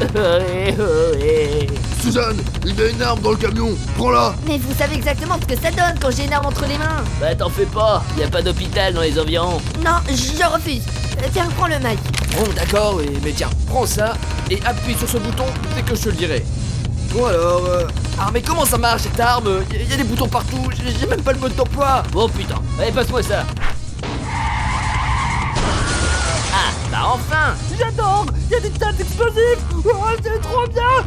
Suzanne, 2.04 2.36
il 2.66 2.78
y 2.78 2.82
a 2.82 2.88
une 2.90 3.00
arme 3.02 3.20
dans 3.20 3.30
le 3.30 3.36
camion. 3.38 3.70
Prends-la. 3.96 4.34
Mais 4.46 4.58
vous 4.58 4.74
savez 4.76 4.94
exactement 4.96 5.36
ce 5.40 5.46
que 5.54 5.58
ça 5.58 5.70
donne 5.70 5.98
quand 6.02 6.10
j'ai 6.14 6.26
une 6.26 6.34
arme 6.34 6.44
entre 6.44 6.66
les 6.66 6.76
mains. 6.76 7.02
Bah, 7.18 7.34
t'en 7.34 7.48
fais 7.48 7.64
pas, 7.64 8.04
y 8.18 8.22
a 8.22 8.28
pas 8.28 8.42
d'hôpital 8.42 8.92
dans 8.92 9.00
les 9.00 9.18
environs. 9.18 9.58
Non, 9.82 9.92
je 10.08 10.44
refuse. 10.52 10.82
Euh, 11.22 11.28
Tiens, 11.32 11.48
prends 11.56 11.66
le 11.66 11.76
mic. 11.78 11.98
Bon, 12.36 12.44
d'accord, 12.54 13.00
et- 13.00 13.08
mais 13.24 13.32
tiens, 13.32 13.48
prends 13.68 13.86
ça 13.86 14.12
et 14.50 14.60
appuie 14.66 14.94
sur 14.98 15.08
ce 15.08 15.16
bouton 15.16 15.46
dès 15.74 15.80
que 15.82 15.94
je 15.96 16.02
te 16.02 16.08
le 16.10 16.14
dirai. 16.16 16.44
Bon 17.14 17.24
alors, 17.24 17.64
euh... 17.66 17.86
Ah 18.18 18.28
mais 18.34 18.42
comment 18.42 18.66
ça 18.66 18.76
marche 18.76 19.02
cette 19.02 19.18
arme? 19.20 19.62
Il 19.72 19.88
y, 19.88 19.92
a 19.94 19.96
des 19.96 20.04
boutons 20.04 20.28
partout, 20.28 20.68
j'ai 20.76 20.92
j'ai 21.00 21.06
même 21.06 21.22
pas 21.22 21.32
le 21.32 21.38
mode 21.38 21.54
d'emploi. 21.54 22.02
Oh 22.14 22.28
putain, 22.28 22.56
allez, 22.78 22.92
passe-moi 22.92 23.22
ça. 23.22 23.44
Ah, 26.64 26.70
bah 26.90 27.04
enfin. 27.14 27.54
J'adore. 27.78 28.26
Il 28.48 28.52
y 28.52 28.56
a 28.56 28.60
des 28.60 28.70
tas 28.70 28.92
d'explosifs 28.92 29.58
Oh, 29.84 29.90
c'est 30.22 30.40
trop 30.40 30.66
bien. 30.68 31.04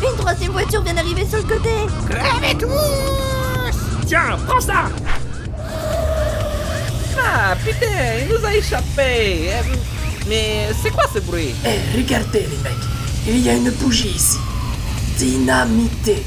Une 0.10 0.16
troisième 0.16 0.52
voiture 0.52 0.82
vient 0.82 0.94
d'arriver 0.94 1.26
sur 1.28 1.38
le 1.38 1.44
côté. 1.44 1.70
Tiens, 4.06 4.38
prends 4.46 4.60
ça. 4.60 4.84
Ah, 7.20 7.54
putain, 7.64 8.20
il 8.22 8.28
nous 8.28 8.44
a 8.46 8.54
échappé. 8.54 9.50
Mais 10.28 10.68
c'est 10.80 10.90
quoi 10.90 11.04
ce 11.12 11.18
bruit? 11.18 11.54
Eh, 11.64 11.80
regardez 11.96 12.40
les 12.40 12.58
mecs, 12.62 12.72
il 13.26 13.38
y 13.38 13.48
a 13.50 13.54
une 13.54 13.70
bougie 13.70 14.08
ici. 14.14 14.38
Dynamité. 15.18 16.22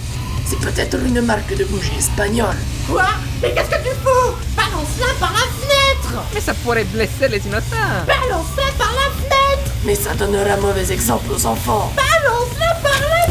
C'est 0.46 0.60
peut-être 0.60 0.98
une 1.06 1.22
marque 1.22 1.56
de 1.56 1.63
bougie 1.63 1.96
espagnole. 1.98 2.58
Quoi 2.92 3.06
Mais 3.42 3.54
qu'est-ce 3.54 3.70
que 3.70 3.82
tu 3.84 3.96
fous 4.04 4.36
Balance-la 4.56 5.14
par 5.20 5.32
la 5.32 5.40
fenêtre 5.40 6.24
Mais 6.34 6.42
ça 6.42 6.54
pourrait 6.54 6.84
blesser 6.84 7.30
les 7.30 7.46
innocents 7.48 8.04
Balance-la 8.06 8.72
par 8.78 8.92
la 8.92 9.10
fenêtre 9.16 9.72
Mais 9.86 9.96
ça 9.96 10.14
donnera 10.14 10.58
mauvais 10.58 10.92
exemple 10.92 11.32
aux 11.34 11.46
enfants. 11.46 11.92
Balance-la 11.96 12.76
par 12.84 13.00
la 13.02 13.22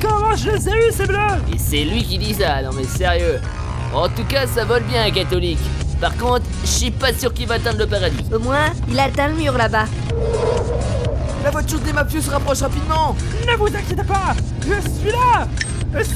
Comment 0.00 0.36
je 0.36 0.50
les 0.50 0.68
ai 0.68 0.88
eus, 0.88 0.92
ces 0.92 1.06
bleus 1.06 1.18
Et 1.52 1.58
c'est 1.58 1.84
lui 1.84 2.04
qui 2.04 2.18
dit 2.18 2.34
ça, 2.34 2.62
non 2.62 2.70
mais 2.76 2.84
sérieux. 2.84 3.40
En 3.92 4.08
tout 4.08 4.24
cas, 4.24 4.46
ça 4.46 4.64
vole 4.64 4.82
bien 4.84 5.04
un 5.04 5.10
catholique. 5.10 5.58
Par 6.00 6.16
contre, 6.16 6.44
je 6.62 6.68
suis 6.68 6.90
pas 6.90 7.12
sûr 7.12 7.32
qu'il 7.32 7.46
va 7.46 7.54
atteindre 7.54 7.78
le 7.78 7.86
paradis. 7.86 8.24
Au 8.32 8.38
moins, 8.38 8.72
il 8.88 8.98
a 8.98 9.04
atteint 9.04 9.28
le 9.28 9.34
mur 9.34 9.52
là-bas. 9.56 9.86
La 11.42 11.50
voiture 11.50 11.80
des 11.80 11.92
mafieux 11.92 12.20
se 12.20 12.30
rapproche 12.30 12.60
rapidement. 12.60 13.16
Ne 13.46 13.56
vous 13.56 13.66
inquiétez 13.66 14.04
pas 14.04 14.34
Je 14.60 14.88
suis 15.00 15.10
là. 15.10 15.46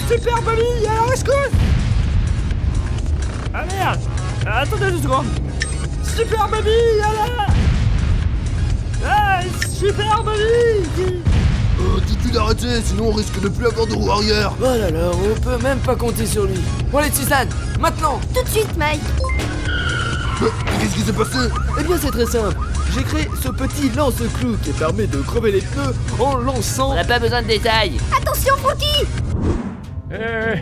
Super 0.08 0.40
Bobby, 0.42 0.86
à 0.88 0.94
la 0.94 1.02
rescousse 1.10 1.34
Ah 3.52 3.64
merde. 3.76 4.00
Attendez 4.46 4.90
deux 4.92 5.02
secondes. 5.02 5.26
Super 6.16 6.48
Bobby, 6.48 6.70
à 7.04 7.12
la... 7.12 7.46
Ah, 9.04 9.40
Super 9.68 10.22
Bobby 10.22 11.20
Euh, 11.78 12.00
dites-lui 12.06 12.30
d'arrêter, 12.30 12.80
sinon 12.84 13.08
on 13.08 13.12
risque 13.12 13.38
de 13.40 13.48
plus 13.48 13.66
avoir 13.66 13.86
de 13.86 13.94
roue 13.94 14.10
arrière. 14.10 14.52
Oh 14.60 14.64
là 14.64 14.90
là, 14.90 15.10
on 15.12 15.40
peut 15.40 15.58
même 15.62 15.78
pas 15.80 15.94
compter 15.96 16.24
sur 16.24 16.44
lui. 16.46 16.60
Bon 16.90 16.98
allez 16.98 17.10
Tisane, 17.10 17.48
maintenant. 17.80 18.20
Tout 18.34 18.42
de 18.44 18.48
suite, 18.48 18.76
Mike 18.78 19.00
qu'est-ce 20.80 20.94
qui 20.94 21.00
s'est 21.00 21.12
passé 21.12 21.38
Eh 21.80 21.84
bien 21.84 21.96
c'est 21.98 22.10
très 22.10 22.26
simple. 22.26 22.56
J'ai 22.94 23.02
créé 23.02 23.28
ce 23.42 23.48
petit 23.48 23.90
lance-clou 23.90 24.56
qui 24.62 24.70
permet 24.72 25.06
de 25.06 25.18
crever 25.18 25.52
les 25.52 25.60
pneus 25.60 25.94
en 26.18 26.36
lançant... 26.36 26.92
On 26.92 26.94
n'a 26.94 27.04
pas 27.04 27.18
besoin 27.18 27.42
de 27.42 27.48
détails. 27.48 27.98
Attention, 28.16 28.54
Frankie 28.56 29.06
Euh... 30.12 30.56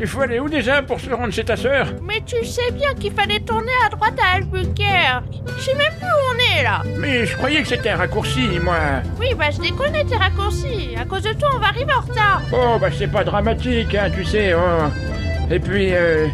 Il 0.00 0.06
faut 0.06 0.20
aller 0.20 0.38
où 0.38 0.48
déjà 0.48 0.80
pour 0.80 1.00
se 1.00 1.10
rendre 1.10 1.32
chez 1.32 1.44
ta 1.44 1.56
sœur 1.56 1.88
Mais 2.04 2.22
tu 2.24 2.44
sais 2.44 2.70
bien 2.70 2.94
qu'il 2.94 3.12
fallait 3.12 3.40
tourner 3.40 3.72
à 3.84 3.88
droite 3.88 4.14
à 4.24 4.36
Albuquerque. 4.36 5.24
Je 5.58 5.62
sais 5.64 5.74
même 5.74 5.92
plus 5.98 6.06
où 6.06 6.34
on 6.34 6.56
est 6.58 6.62
là. 6.62 6.82
Mais 6.98 7.26
je 7.26 7.36
croyais 7.36 7.60
que 7.62 7.66
c'était 7.68 7.88
un 7.90 7.96
raccourci, 7.96 8.60
moi. 8.62 8.76
Oui, 9.18 9.34
bah 9.36 9.46
je 9.50 9.58
déconne 9.60 9.94
tes 10.08 10.14
raccourcis. 10.16 10.90
À 10.96 11.04
cause 11.04 11.22
de 11.22 11.32
toi, 11.32 11.48
on 11.56 11.58
va 11.58 11.66
arriver 11.68 11.92
en 11.92 12.00
retard. 12.02 12.42
Bon, 12.48 12.78
bah 12.78 12.90
c'est 12.96 13.08
pas 13.10 13.24
dramatique, 13.24 13.92
hein, 13.96 14.08
tu 14.14 14.24
sais. 14.24 14.52
hein. 14.52 14.92
Et 15.50 15.58
puis, 15.58 15.88
euh... 15.92 16.28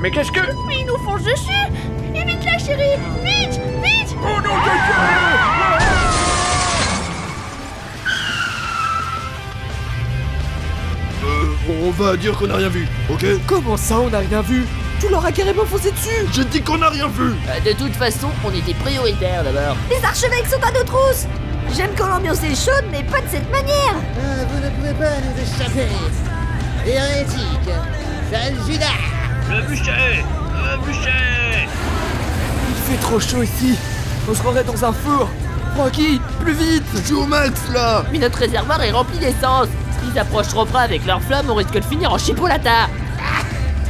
Mais 0.00 0.12
qu'est-ce 0.12 0.30
que... 0.30 0.38
Mais 0.68 0.78
ils 0.82 0.86
nous 0.86 0.98
foncent 0.98 1.24
dessus. 1.24 1.72
Chérie. 2.68 2.98
Vite, 3.24 3.60
vite. 3.82 4.16
Oh 4.22 4.40
non, 4.44 4.54
Euh, 11.24 11.84
on 11.86 11.90
va 11.90 12.16
dire 12.16 12.36
qu'on 12.36 12.46
n'a 12.46 12.56
rien 12.56 12.68
vu, 12.68 12.86
ok 13.10 13.24
Comment 13.46 13.76
ça 13.76 13.98
on 13.98 14.08
n'a 14.08 14.18
rien 14.20 14.40
vu? 14.40 14.64
Tu 15.00 15.08
leur 15.08 15.24
as 15.24 15.32
carrément 15.32 15.64
foncé 15.64 15.90
dessus 15.90 16.26
J'ai 16.32 16.44
dit 16.44 16.62
qu'on 16.62 16.78
n'a 16.78 16.88
rien 16.90 17.08
vu 17.08 17.32
Euh, 17.48 17.60
De 17.64 17.72
toute 17.76 17.94
façon, 17.94 18.28
on 18.44 18.50
était 18.52 18.74
prioritaire 18.74 19.42
d'abord. 19.44 19.76
Les 19.90 20.04
archevêques 20.04 20.46
sont 20.46 20.62
à 20.62 20.70
nos 20.72 20.84
trousses 20.84 21.26
J'aime 21.76 21.90
quand 21.98 22.08
l'ambiance 22.08 22.42
est 22.44 22.54
chaude, 22.54 22.84
mais 22.90 23.02
pas 23.02 23.20
de 23.20 23.28
cette 23.30 23.50
manière 23.50 23.94
vous 24.50 24.64
ne 24.64 24.70
pouvez 24.70 24.94
pas 24.94 25.16
nous 25.20 25.42
échapper. 25.42 25.88
Hérétique, 26.86 27.68
sale 28.32 28.54
Judas. 28.66 28.86
Le 29.50 29.62
bûcher. 29.66 30.24
Le 30.54 30.86
bûcher. 30.86 31.68
Il 32.88 32.94
fait 32.94 33.02
trop 33.02 33.20
chaud 33.20 33.42
ici. 33.42 33.76
On 34.30 34.34
se 34.34 34.38
croirait 34.38 34.64
dans 34.64 34.82
un 34.82 34.92
four. 34.94 35.28
Francky, 35.76 36.22
plus 36.40 36.54
vite. 36.54 36.84
Je 36.94 37.00
suis 37.00 37.14
au 37.14 37.26
max 37.26 37.52
là. 37.70 38.02
Mais 38.10 38.18
notre 38.18 38.38
réservoir 38.38 38.82
est 38.82 38.92
rempli 38.92 39.18
d'essence. 39.18 39.68
S'ils 40.00 40.18
approchent 40.18 40.48
trop 40.48 40.64
près 40.64 40.84
avec 40.84 41.04
leurs 41.04 41.20
flammes, 41.20 41.50
on 41.50 41.54
risque 41.54 41.74
de 41.74 41.82
finir 41.82 42.10
en 42.12 42.16
chipolata. 42.18 42.88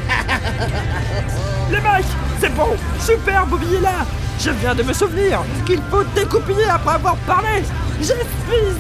Les 1.71 1.81
mecs 1.81 2.05
C'est 2.41 2.53
bon. 2.57 2.77
Super 2.99 3.47
Bobby 3.47 3.77
est 3.77 3.81
là. 3.81 4.05
Je 4.41 4.51
viens 4.51 4.75
de 4.75 4.83
me 4.83 4.93
souvenir 4.93 5.43
qu'il 5.65 5.81
faut 5.91 6.03
découpiller 6.17 6.69
après 6.69 6.95
avoir 6.95 7.15
parlé. 7.19 7.63
Je 8.01 8.05
suis 8.05 8.15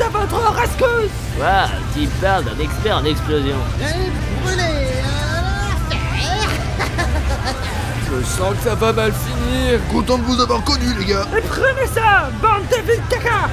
à 0.02 0.08
votre 0.08 0.52
rescousse. 0.52 1.12
Waouh, 1.38 1.68
tu 1.94 2.08
parles 2.20 2.44
d'un 2.44 2.58
expert 2.60 2.96
en 2.96 3.04
explosion. 3.04 3.56
Brûler 4.42 4.88
Je 8.10 8.24
sens 8.24 8.54
que 8.56 8.62
ça 8.62 8.74
va 8.74 8.92
mal 8.92 9.12
finir. 9.12 9.80
Content 9.92 10.18
de 10.18 10.22
vous 10.22 10.40
avoir 10.40 10.64
connu 10.64 10.86
les 10.98 11.04
gars. 11.04 11.26
Et 11.36 11.42
prenez 11.42 11.86
ça 11.92 12.30
Bande 12.40 12.62
de 12.70 12.90
vite 12.90 13.08
caca 13.10 13.48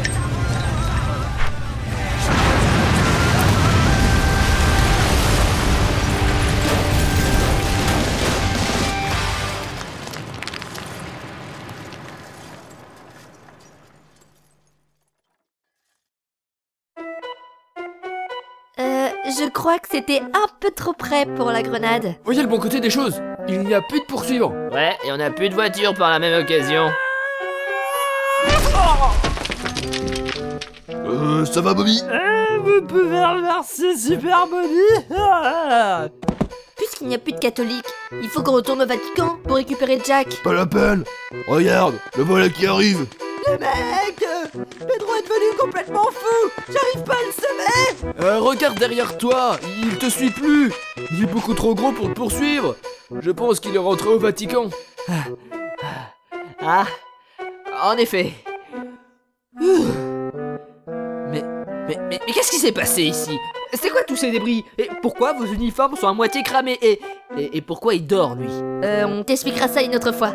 Euh, 18.77 19.07
je 19.25 19.49
crois 19.49 19.79
que 19.79 19.87
c'était 19.89 20.19
un 20.21 20.47
peu 20.59 20.69
trop 20.69 20.91
près 20.93 21.25
pour 21.25 21.49
la 21.51 21.63
grenade. 21.63 22.15
Voyez 22.25 22.41
le 22.41 22.47
bon 22.49 22.59
côté 22.59 22.79
des 22.81 22.89
choses 22.89 23.21
Il 23.47 23.61
n'y 23.61 23.73
a 23.73 23.81
plus 23.81 23.99
de 23.99 24.05
poursuivants. 24.05 24.53
Ouais, 24.71 24.95
et 25.05 25.11
on 25.11 25.19
a 25.19 25.29
plus 25.29 25.49
de 25.49 25.53
voiture 25.53 25.93
par 25.93 26.09
la 26.09 26.19
même 26.19 26.41
occasion. 26.41 26.91
Euh, 30.89 31.45
ça 31.45 31.61
va 31.61 31.73
Bobby? 31.73 32.01
Euh, 32.09 32.57
vous 32.59 32.81
pouvez 32.81 33.23
remercier 33.23 33.95
Super 33.95 34.47
Bobby. 34.47 35.09
Puisqu'il 36.75 37.07
n'y 37.07 37.15
a 37.15 37.19
plus 37.19 37.33
de 37.33 37.39
catholiques, 37.39 37.85
il 38.21 38.27
faut 38.29 38.41
qu'on 38.41 38.53
retourne 38.53 38.81
au 38.81 38.85
Vatican 38.85 39.37
pour 39.43 39.55
récupérer 39.57 39.99
Jack. 40.05 40.27
Pas 40.43 40.53
la 40.53 40.65
peine. 40.65 41.03
Regarde, 41.47 41.95
le 42.17 42.23
voilà 42.23 42.49
qui 42.49 42.65
arrive. 42.65 43.05
Mec 43.47 44.25
Pedro 44.79 45.15
est 45.15 45.21
devenu 45.23 45.57
complètement 45.59 46.09
fou. 46.11 46.49
J'arrive 46.67 47.03
pas 47.05 47.13
à 47.13 47.25
le 47.25 47.31
semer. 47.31 48.13
Euh, 48.21 48.39
regarde 48.39 48.77
derrière 48.79 49.17
toi 49.17 49.57
Il 49.83 49.97
te 49.97 50.09
suit 50.09 50.31
plus 50.31 50.71
Il 51.11 51.23
est 51.23 51.27
beaucoup 51.27 51.53
trop 51.53 51.75
gros 51.75 51.91
pour 51.91 52.07
te 52.09 52.13
poursuivre 52.13 52.75
Je 53.21 53.31
pense 53.31 53.59
qu'il 53.59 53.75
est 53.75 53.79
rentré 53.79 54.09
au 54.09 54.19
Vatican 54.19 54.69
Ah, 56.61 56.85
en 57.83 57.97
effet. 57.97 58.33
Mais, 59.59 61.43
mais, 61.87 61.97
mais, 62.09 62.19
mais 62.25 62.33
qu'est-ce 62.33 62.51
qui 62.51 62.57
s'est 62.57 62.71
passé 62.71 63.03
ici? 63.03 63.37
C'est 63.73 63.89
quoi 63.89 64.03
tous 64.03 64.15
ces 64.15 64.31
débris? 64.31 64.63
Et 64.77 64.89
pourquoi 65.01 65.33
vos 65.33 65.45
uniformes 65.45 65.95
sont 65.95 66.07
à 66.07 66.13
moitié 66.13 66.43
cramés? 66.43 66.77
Et, 66.81 66.99
et, 67.37 67.57
et 67.57 67.61
pourquoi 67.61 67.93
il 67.93 68.07
dort 68.07 68.35
lui? 68.35 68.49
Euh, 68.49 69.05
on 69.05 69.23
t'expliquera 69.23 69.67
ça 69.67 69.81
une 69.81 69.95
autre 69.95 70.11
fois. 70.11 70.33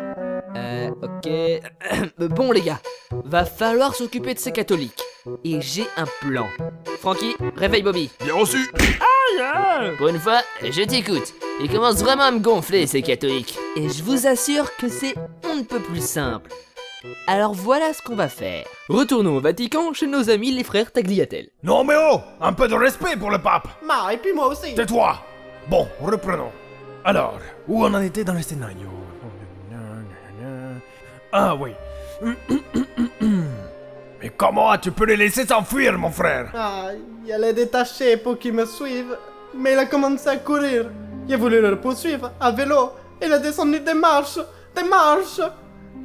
Euh, 0.55 0.89
ok. 1.01 2.29
bon 2.29 2.51
les 2.51 2.61
gars, 2.61 2.79
va 3.25 3.45
falloir 3.45 3.95
s'occuper 3.95 4.33
de 4.33 4.39
ces 4.39 4.51
catholiques. 4.51 5.03
Et 5.43 5.59
j'ai 5.61 5.85
un 5.97 6.05
plan. 6.21 6.47
Francky, 6.99 7.35
réveille 7.55 7.83
Bobby. 7.83 8.09
Bien 8.23 8.35
reçu 8.35 8.71
Pour 9.97 10.07
une 10.07 10.19
fois, 10.19 10.41
je 10.61 10.81
t'écoute. 10.83 11.33
Ils 11.61 11.69
commencent 11.69 12.01
vraiment 12.01 12.23
à 12.23 12.31
me 12.31 12.39
gonfler, 12.39 12.87
ces 12.87 13.01
catholiques. 13.01 13.57
Et 13.75 13.89
je 13.89 14.03
vous 14.03 14.27
assure 14.27 14.75
que 14.77 14.89
c'est 14.89 15.15
on 15.49 15.55
ne 15.55 15.63
peut 15.63 15.79
plus 15.79 16.05
simple. 16.05 16.51
Alors 17.27 17.53
voilà 17.53 17.93
ce 17.93 18.01
qu'on 18.01 18.15
va 18.15 18.29
faire. 18.29 18.65
Retournons 18.89 19.37
au 19.37 19.39
Vatican 19.39 19.91
chez 19.93 20.07
nos 20.07 20.29
amis 20.29 20.51
les 20.51 20.63
frères 20.63 20.91
Tagliatelle. 20.91 21.49
Non 21.63 21.83
mais 21.83 21.95
oh 21.97 22.19
Un 22.39 22.53
peu 22.53 22.67
de 22.67 22.75
respect 22.75 23.17
pour 23.17 23.31
le 23.31 23.39
pape 23.39 23.67
Ma, 23.85 24.13
et 24.13 24.17
puis 24.17 24.33
moi 24.33 24.47
aussi. 24.47 24.75
Tais-toi 24.75 25.19
Bon, 25.67 25.87
reprenons. 25.99 26.51
Alors, 27.03 27.39
où 27.67 27.83
on 27.83 27.93
en 27.93 28.01
était 28.01 28.23
dans 28.23 28.33
le 28.33 28.41
scénario? 28.41 28.87
Ah 31.33 31.55
oui. 31.55 31.71
Mais 34.21 34.29
comment 34.35 34.77
tu 34.77 34.91
peux 34.91 35.05
les 35.05 35.15
laisser 35.15 35.47
s'enfuir, 35.47 35.97
mon 35.97 36.11
frère? 36.11 36.51
Ah, 36.53 36.89
il 37.25 37.31
allait 37.31 37.53
détacher 37.53 38.17
pour 38.17 38.37
qu'ils 38.37 38.53
me 38.53 38.65
suivent, 38.65 39.17
mais 39.55 39.73
il 39.73 39.79
a 39.79 39.85
commencé 39.85 40.27
à 40.27 40.37
courir. 40.37 40.89
J'ai 41.27 41.35
voulu 41.35 41.61
le 41.61 41.79
poursuivre 41.79 42.31
à 42.39 42.51
vélo. 42.51 42.91
Il 43.21 43.31
a 43.31 43.39
descendu 43.39 43.79
des 43.79 43.93
marches, 43.93 44.39
des 44.75 44.83
marches. 44.83 45.41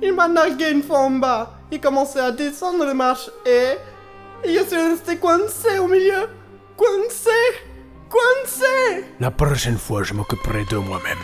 Il 0.03 0.13
m'a 0.15 0.29
nargué 0.29 0.71
une 0.71 0.83
fois 0.83 0.99
en 0.99 1.11
bas. 1.11 1.53
Il 1.71 1.81
commençait 1.81 2.21
à 2.21 2.31
descendre 2.31 2.85
les 2.85 2.95
marches 2.95 3.31
et... 3.45 3.73
et 4.45 4.55
je 4.55 4.65
suis 4.65 4.77
resté 4.77 5.17
coincé 5.17 5.79
au 5.79 5.89
milieu. 5.89 6.29
Coincé 6.77 7.31
Coincé 8.09 9.05
La 9.19 9.31
prochaine 9.31 9.79
fois, 9.79 10.03
je 10.03 10.15
m'occuperai 10.15 10.65
de 10.71 10.77
moi-même. 10.77 11.19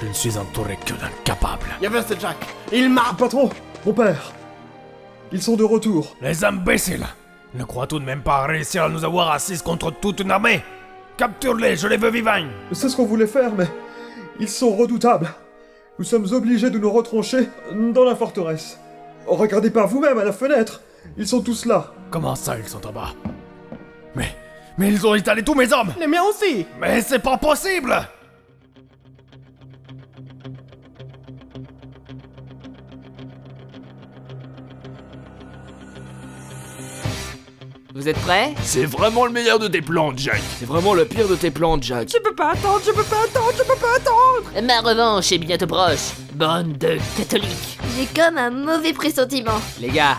Je 0.00 0.06
ne 0.06 0.12
suis 0.12 0.38
entouré 0.38 0.78
que 0.84 0.94
d'incapables. 0.94 1.66
Il 1.80 1.84
y 1.84 1.86
avait 1.86 2.02
ce 2.02 2.18
Jack. 2.18 2.36
Il 2.72 2.88
m'a... 2.88 3.12
Patron, 3.18 3.50
mon 3.84 3.92
père. 3.92 4.32
Ils 5.32 5.42
sont 5.42 5.56
de 5.56 5.64
retour. 5.64 6.16
Les 6.20 6.44
imbéciles 6.44 7.06
Ne 7.54 7.64
croient 7.64 7.86
tout 7.86 7.98
de 7.98 8.04
même 8.04 8.22
pas 8.22 8.46
réussir 8.46 8.84
à 8.84 8.88
nous 8.88 9.04
avoir 9.04 9.30
assis 9.30 9.60
contre 9.60 9.90
toute 9.90 10.20
une 10.20 10.30
armée 10.30 10.62
Capture-les, 11.16 11.76
je 11.76 11.88
les 11.88 11.96
veux 11.96 12.10
vivants 12.10 12.46
C'est 12.72 12.88
ce 12.88 12.96
qu'on 12.96 13.04
voulait 13.06 13.26
faire, 13.26 13.52
mais 13.56 13.66
ils 14.40 14.48
sont 14.48 14.74
redoutables. 14.74 15.28
Nous 15.98 16.04
sommes 16.04 16.26
obligés 16.32 16.70
de 16.70 16.78
nous 16.78 16.90
retrancher 16.90 17.48
dans 17.72 18.04
la 18.04 18.16
forteresse. 18.16 18.78
Regardez 19.26 19.70
par 19.70 19.86
vous-même 19.86 20.18
à 20.18 20.24
la 20.24 20.32
fenêtre. 20.32 20.80
Ils 21.16 21.26
sont 21.28 21.42
tous 21.42 21.66
là. 21.66 21.92
Comment 22.10 22.34
ça, 22.34 22.56
ils 22.58 22.68
sont 22.68 22.84
en 22.86 22.92
bas? 22.92 23.10
Mais. 24.14 24.34
Mais 24.78 24.88
ils 24.88 25.06
ont 25.06 25.14
étalé 25.14 25.42
tous 25.42 25.54
mes 25.54 25.70
hommes 25.70 25.92
Les 26.00 26.06
miens 26.06 26.22
aussi 26.22 26.66
Mais 26.80 27.02
c'est 27.02 27.18
pas 27.18 27.36
possible 27.36 27.94
Vous 37.94 38.08
êtes 38.08 38.18
prêts? 38.20 38.54
C'est 38.62 38.86
vraiment 38.86 39.26
le 39.26 39.32
meilleur 39.32 39.58
de 39.58 39.68
tes 39.68 39.82
plans, 39.82 40.12
Jack. 40.16 40.40
C'est 40.58 40.64
vraiment 40.64 40.94
le 40.94 41.04
pire 41.04 41.28
de 41.28 41.36
tes 41.36 41.50
plans, 41.50 41.80
Jack. 41.80 42.08
Je 42.10 42.18
peux 42.22 42.34
pas 42.34 42.52
attendre, 42.52 42.80
je 42.86 42.90
peux 42.90 43.02
pas 43.02 43.22
attendre, 43.24 43.52
je 43.52 43.62
peux 43.62 43.78
pas 43.78 43.96
attendre 43.96 44.66
Ma 44.66 44.80
revanche 44.80 45.30
est 45.32 45.38
bientôt 45.38 45.66
proche. 45.66 46.12
Bande 46.32 46.78
de 46.78 46.96
catholiques. 47.18 47.78
J'ai 47.96 48.06
comme 48.06 48.38
un 48.38 48.50
mauvais 48.50 48.94
pressentiment. 48.94 49.60
Les 49.78 49.90
gars, 49.90 50.16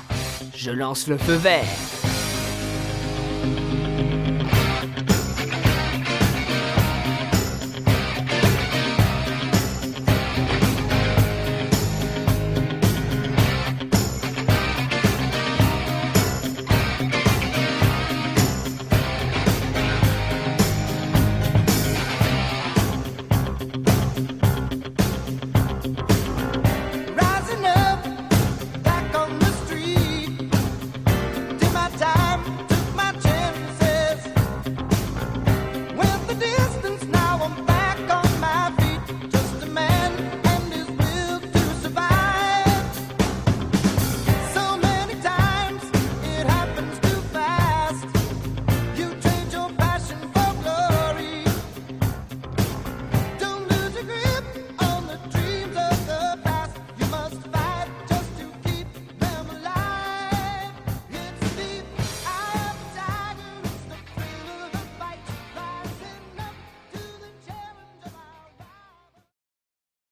je 0.56 0.70
lance 0.70 1.08
le 1.08 1.18
feu 1.18 1.34
vert. 1.34 1.65